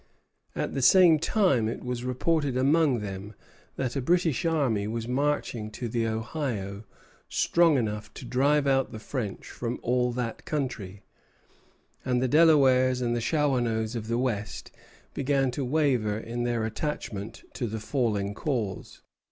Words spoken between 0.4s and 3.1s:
At the same time it was reported among